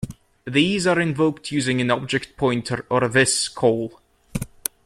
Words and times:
These 0.47 0.87
are 0.87 0.99
invoked 0.99 1.51
using 1.51 1.79
an 1.79 1.91
object 1.91 2.35
pointer 2.35 2.87
or 2.89 3.03
a 3.03 3.07
this 3.07 3.47
call. 3.47 4.01